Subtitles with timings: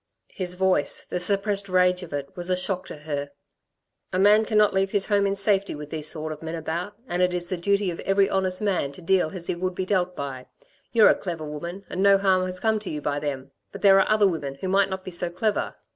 [0.33, 3.29] His voice, the suppressed rage of it, was a shock to her.
[4.11, 6.95] "A man cannot leave his home in safety with these sort of men about...
[7.07, 9.85] and it is the duty of every honest man to deal as he would be
[9.85, 10.47] dealt by.
[10.91, 13.51] You're a clever woman, and no harm has come to you by them...
[13.71, 15.75] but there are other women who might not be so clever."